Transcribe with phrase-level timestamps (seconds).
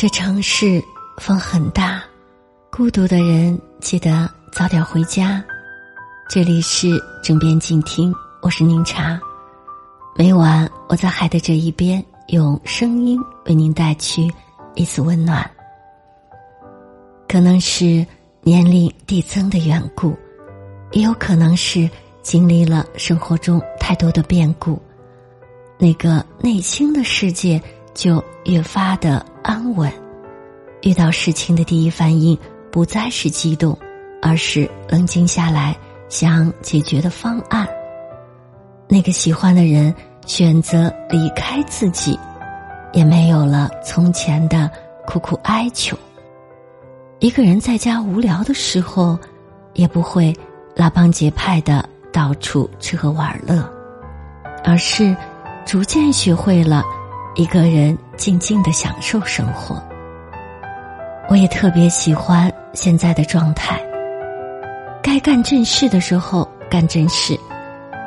[0.00, 0.82] 这城市
[1.18, 2.02] 风很大，
[2.70, 5.44] 孤独的人记得早点回家。
[6.26, 8.10] 这里是枕边静听，
[8.40, 9.20] 我是宁茶。
[10.16, 14.26] 每晚我在海的这一边，用声音为您带去
[14.74, 15.50] 一丝温暖。
[17.28, 18.06] 可能是
[18.40, 20.16] 年龄递增的缘故，
[20.92, 21.86] 也有可能是
[22.22, 24.80] 经历了生活中太多的变故，
[25.78, 27.62] 那个内心的世界
[27.94, 29.24] 就越发的。
[29.42, 29.90] 安稳，
[30.82, 32.38] 遇到事情的第一反应
[32.70, 33.76] 不再是激动，
[34.20, 35.74] 而是冷静下来
[36.10, 37.66] 想解决的方案。
[38.86, 39.92] 那个喜欢的人
[40.26, 42.16] 选择离开自己，
[42.92, 44.70] 也没有了从前的
[45.06, 45.96] 苦苦哀求。
[47.18, 49.18] 一个人在家无聊的时候，
[49.72, 50.36] 也不会
[50.76, 53.68] 拉帮结派的到处吃喝玩乐，
[54.62, 55.16] 而是
[55.64, 56.84] 逐渐学会了。
[57.40, 59.82] 一个人静静的享受生活，
[61.26, 63.82] 我也特别喜欢现在的状态。
[65.02, 67.34] 该干正事的时候干正事，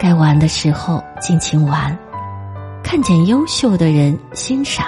[0.00, 1.96] 该玩的时候尽情玩。
[2.82, 4.84] 看见优秀的人欣赏，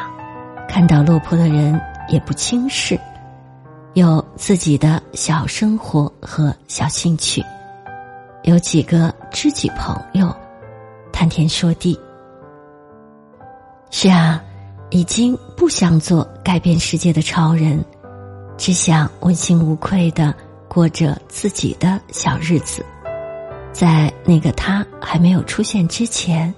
[0.68, 2.98] 看到落魄的人也不轻视。
[3.92, 7.40] 有自己的小生活和小兴趣，
[8.42, 10.34] 有几个知己朋友，
[11.12, 11.96] 谈天说地。
[13.94, 14.42] 是啊，
[14.88, 17.84] 已经不想做改变世界的超人，
[18.56, 20.34] 只想问心无愧的
[20.66, 22.82] 过着自己的小日子。
[23.70, 26.52] 在那个他还没有出现之前，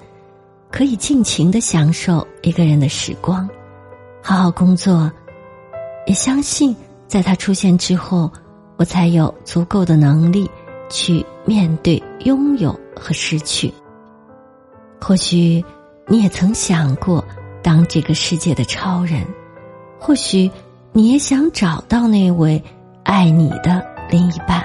[0.71, 3.47] 可以尽情的享受一个人的时光，
[4.23, 5.11] 好好工作。
[6.07, 6.75] 也相信
[7.09, 8.31] 在他出现之后，
[8.77, 10.49] 我才有足够的能力
[10.89, 13.75] 去面对拥有和失去。
[15.01, 15.63] 或许。
[16.07, 17.25] 你也曾想过
[17.63, 19.25] 当这个世界的超人，
[19.99, 20.51] 或许
[20.93, 22.63] 你也想找到那位
[23.05, 24.63] 爱你的另一半。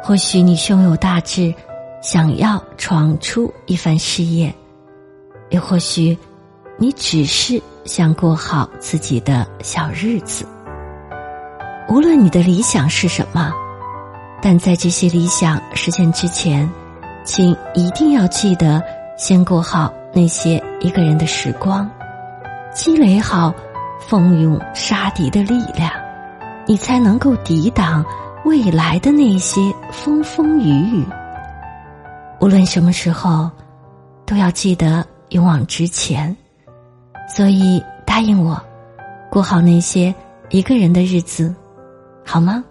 [0.00, 1.52] 或许你胸有大志，
[2.00, 4.54] 想要闯出一番事业，
[5.50, 6.16] 也或许
[6.78, 10.46] 你只是想过好自己的小日子。
[11.88, 13.52] 无论你的理想是什么，
[14.40, 16.68] 但在这些理想实现之前，
[17.24, 18.80] 请一定要记得
[19.18, 19.92] 先过好。
[20.12, 21.90] 那些一个人的时光，
[22.74, 23.54] 积累好
[23.98, 25.90] 奋勇杀敌的力量，
[26.66, 28.04] 你才能够抵挡
[28.44, 31.04] 未来的那些风风雨雨。
[32.40, 33.50] 无论什么时候，
[34.26, 36.36] 都要记得勇往直前。
[37.28, 38.60] 所以答应我，
[39.30, 40.14] 过好那些
[40.50, 41.54] 一个人的日子，
[42.24, 42.62] 好吗？